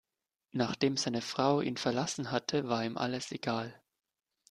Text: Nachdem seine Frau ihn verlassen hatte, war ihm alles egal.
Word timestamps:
Nachdem 0.51 0.97
seine 0.97 1.21
Frau 1.21 1.61
ihn 1.61 1.77
verlassen 1.77 2.31
hatte, 2.31 2.67
war 2.67 2.83
ihm 2.83 2.97
alles 2.97 3.31
egal. 3.31 3.79